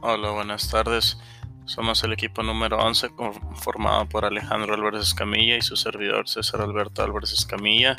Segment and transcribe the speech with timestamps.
[0.00, 1.18] Hola, buenas tardes.
[1.64, 3.10] Somos el equipo número 11
[3.56, 7.96] formado por Alejandro Álvarez Escamilla y su servidor César Alberto Álvarez Escamilla.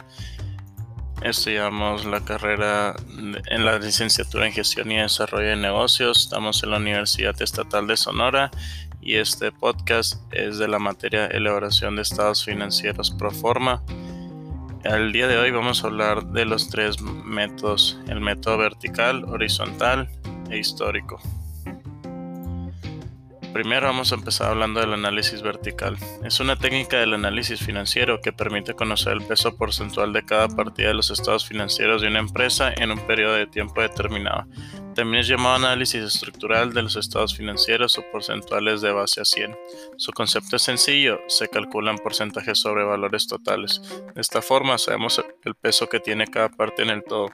[1.21, 2.95] Estudiamos la carrera
[3.47, 6.23] en la licenciatura en gestión y desarrollo de negocios.
[6.23, 8.49] Estamos en la Universidad Estatal de Sonora
[9.01, 13.83] y este podcast es de la materia elaboración de estados financieros pro forma.
[14.85, 20.09] El día de hoy vamos a hablar de los tres métodos, el método vertical, horizontal
[20.49, 21.19] e histórico.
[23.53, 25.97] Primero vamos a empezar hablando del análisis vertical.
[26.23, 30.89] Es una técnica del análisis financiero que permite conocer el peso porcentual de cada partida
[30.89, 34.45] de los estados financieros de una empresa en un periodo de tiempo determinado.
[34.93, 39.55] También es llamado análisis estructural de los estados financieros o porcentuales de base a 100.
[39.97, 43.81] Su concepto es sencillo, se calculan porcentajes sobre valores totales.
[44.13, 47.29] De esta forma sabemos el peso que tiene cada parte en el todo.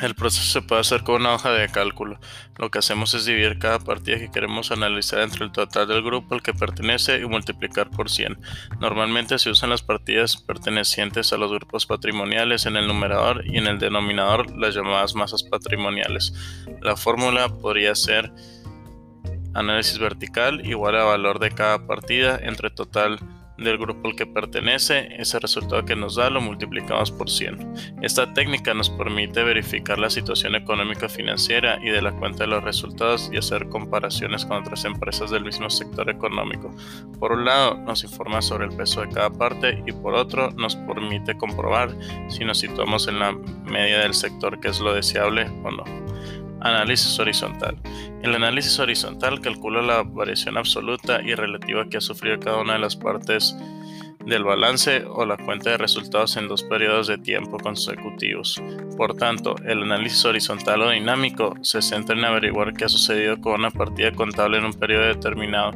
[0.00, 2.18] El proceso se puede hacer con una hoja de cálculo.
[2.56, 6.34] Lo que hacemos es dividir cada partida que queremos analizar entre el total del grupo
[6.34, 8.38] al que pertenece y multiplicar por 100.
[8.80, 13.66] Normalmente se usan las partidas pertenecientes a los grupos patrimoniales en el numerador y en
[13.66, 16.32] el denominador las llamadas masas patrimoniales.
[16.80, 18.32] La fórmula podría ser
[19.52, 23.18] análisis vertical igual a valor de cada partida entre total
[23.60, 27.98] del grupo al que pertenece, ese resultado que nos da lo multiplicamos por 100.
[28.02, 32.64] Esta técnica nos permite verificar la situación económica financiera y de la cuenta de los
[32.64, 36.74] resultados y hacer comparaciones con otras empresas del mismo sector económico.
[37.18, 40.76] Por un lado, nos informa sobre el peso de cada parte y por otro, nos
[40.76, 41.90] permite comprobar
[42.28, 43.32] si nos situamos en la
[43.64, 46.09] media del sector que es lo deseable o no.
[46.60, 47.76] Análisis horizontal.
[48.22, 52.80] El análisis horizontal calcula la variación absoluta y relativa que ha sufrido cada una de
[52.80, 53.56] las partes
[54.26, 58.62] del balance o la cuenta de resultados en dos periodos de tiempo consecutivos.
[58.96, 63.54] Por tanto, el análisis horizontal o dinámico se centra en averiguar qué ha sucedido con
[63.54, 65.72] una partida contable en un periodo determinado.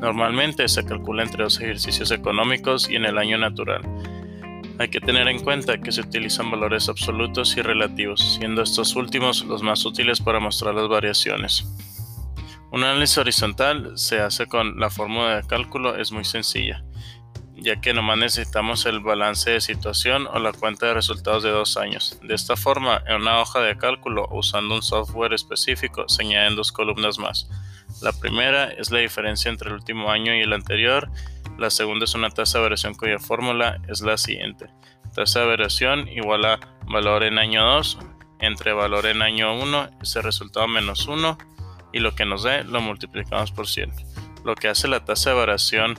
[0.00, 3.82] Normalmente se calcula entre dos ejercicios económicos y en el año natural.
[4.76, 9.44] Hay que tener en cuenta que se utilizan valores absolutos y relativos, siendo estos últimos
[9.44, 11.64] los más útiles para mostrar las variaciones.
[12.72, 16.84] Un análisis horizontal se hace con la fórmula de cálculo, es muy sencilla,
[17.54, 21.76] ya que nomás necesitamos el balance de situación o la cuenta de resultados de dos
[21.76, 22.18] años.
[22.24, 26.72] De esta forma, en una hoja de cálculo usando un software específico se añaden dos
[26.72, 27.48] columnas más.
[28.02, 31.08] La primera es la diferencia entre el último año y el anterior
[31.58, 34.66] la segunda es una tasa de variación cuya fórmula es la siguiente.
[35.14, 37.98] Tasa de variación igual a valor en año 2
[38.40, 41.38] entre valor en año 1, ese resultado menos 1
[41.92, 43.92] y lo que nos dé lo multiplicamos por 100.
[44.44, 45.98] Lo que hace la tasa de variación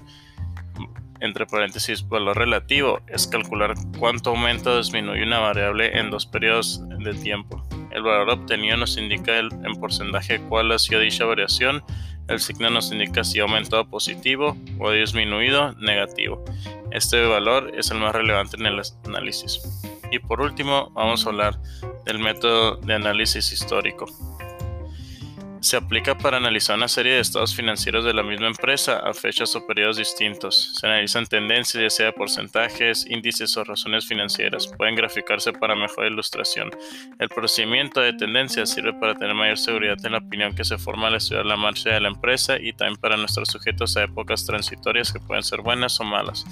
[1.21, 6.81] entre paréntesis valor relativo es calcular cuánto aumenta o disminuye una variable en dos periodos
[6.99, 7.65] de tiempo.
[7.91, 11.83] El valor obtenido nos indica el, en porcentaje cuál ha sido dicha variación
[12.27, 16.43] el signo nos indica si ha aumentado positivo o disminuido negativo.
[16.91, 19.61] Este valor es el más relevante en el análisis.
[20.11, 21.59] Y por último, vamos a hablar
[22.05, 24.05] del método de análisis histórico
[25.61, 29.55] se aplica para analizar una serie de estados financieros de la misma empresa a fechas
[29.55, 30.75] o periodos distintos.
[30.79, 34.67] Se analizan tendencias, ya sea porcentajes, índices o razones financieras.
[34.67, 36.69] Pueden graficarse para mejor ilustración.
[37.19, 41.07] El procedimiento de tendencias sirve para tener mayor seguridad en la opinión que se forma
[41.07, 45.11] al estudiar la marcha de la empresa y también para nuestros sujetos a épocas transitorias
[45.11, 46.45] que pueden ser buenas o malas.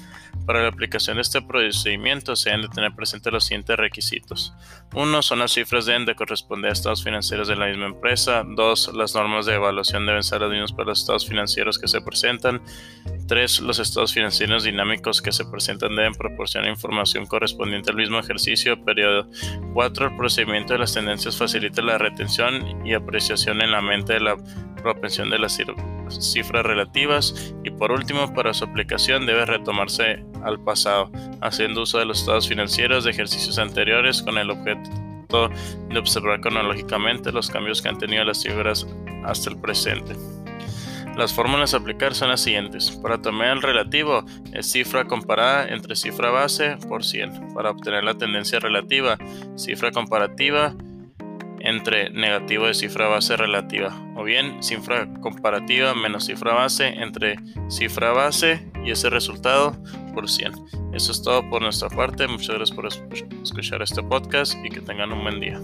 [0.45, 4.53] Para la aplicación de este procedimiento se deben de tener presentes los siguientes requisitos.
[4.93, 8.43] Uno son las cifras deben de corresponder a estados financieros de la misma empresa.
[8.45, 11.99] Dos, las normas de evaluación deben ser las mismas para los estados financieros que se
[11.99, 12.61] presentan.
[13.27, 18.75] Tres, los estados financieros dinámicos que se presentan deben proporcionar información correspondiente al mismo ejercicio
[18.75, 19.27] o periodo.
[19.73, 24.21] Cuatro, el procedimiento de las tendencias facilita la retención y apreciación en la mente de
[24.21, 24.37] la
[24.81, 25.59] propensión de las
[26.09, 32.05] cifras relativas y por último para su aplicación debe retomarse al pasado, haciendo uso de
[32.05, 35.02] los estados financieros de ejercicios anteriores con el objeto
[35.33, 38.87] de observar cronológicamente los cambios que han tenido las cifras
[39.25, 40.15] hasta el presente.
[41.17, 42.91] Las fórmulas a aplicar son las siguientes.
[42.91, 47.53] Para tomar el relativo es cifra comparada entre cifra base por 100.
[47.53, 49.17] Para obtener la tendencia relativa,
[49.55, 50.75] cifra comparativa
[51.59, 57.37] entre negativo de cifra base relativa, o bien cifra comparativa menos cifra base entre
[57.69, 59.77] cifra base y ese resultado
[60.27, 60.53] 100.
[60.93, 62.27] Eso es todo por nuestra parte.
[62.27, 65.59] Muchas gracias por escuchar este podcast y que tengan un buen día.